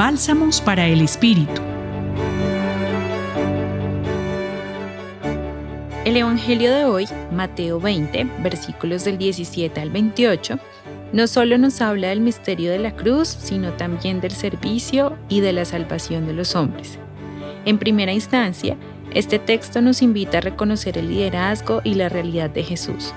[0.00, 1.60] Bálsamos para el Espíritu.
[6.06, 10.58] El Evangelio de hoy, Mateo 20, versículos del 17 al 28,
[11.12, 15.52] no solo nos habla del misterio de la cruz, sino también del servicio y de
[15.52, 16.98] la salvación de los hombres.
[17.66, 18.78] En primera instancia,
[19.12, 23.12] este texto nos invita a reconocer el liderazgo y la realidad de Jesús.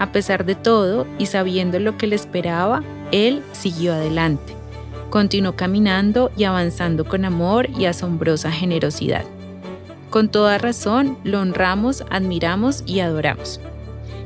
[0.00, 2.82] A pesar de todo y sabiendo lo que le esperaba,
[3.12, 4.56] Él siguió adelante.
[5.10, 9.24] Continuó caminando y avanzando con amor y asombrosa generosidad.
[10.10, 13.60] Con toda razón, lo honramos, admiramos y adoramos.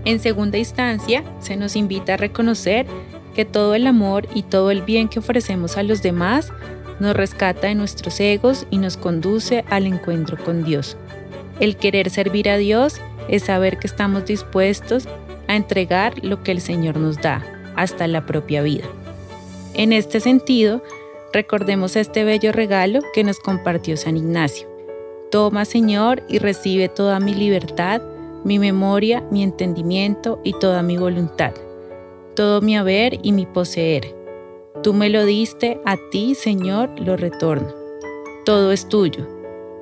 [0.05, 2.86] En segunda instancia, se nos invita a reconocer
[3.34, 6.52] que todo el amor y todo el bien que ofrecemos a los demás
[7.00, 10.97] nos rescata de nuestros egos y nos conduce al encuentro con Dios.
[11.58, 15.06] El querer servir a Dios es saber que estamos dispuestos
[15.48, 17.42] a entregar lo que el Señor nos da,
[17.77, 18.84] hasta la propia vida.
[19.74, 20.83] En este sentido,
[21.33, 24.69] recordemos este bello regalo que nos compartió San Ignacio.
[25.31, 28.03] Toma, Señor, y recibe toda mi libertad,
[28.44, 31.53] mi memoria, mi entendimiento y toda mi voluntad,
[32.34, 34.14] todo mi haber y mi poseer.
[34.83, 37.69] Tú me lo diste, a ti, Señor, lo retorno.
[38.44, 39.27] Todo es tuyo.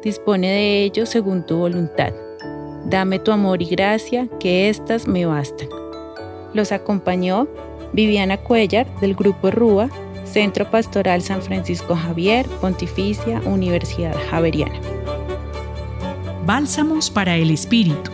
[0.02, 2.12] Dispone de ello según tu voluntad.
[2.84, 5.68] Dame tu amor y gracia, que éstas me bastan.
[6.52, 7.48] Los acompañó
[7.92, 9.88] Viviana Cuellar del Grupo Rúa,
[10.24, 14.78] Centro Pastoral San Francisco Javier, Pontificia Universidad Javeriana.
[16.44, 18.10] Bálsamos para el Espíritu.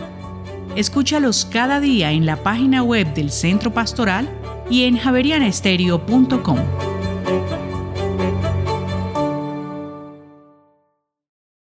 [0.75, 4.29] Escúchalos cada día en la página web del Centro Pastoral
[4.69, 6.84] y en javerianestereo.com.